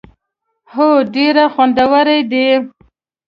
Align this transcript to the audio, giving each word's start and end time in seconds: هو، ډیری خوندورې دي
هو، 0.73 0.87
ډیری 1.13 1.45
خوندورې 1.53 2.17
دي 2.31 2.47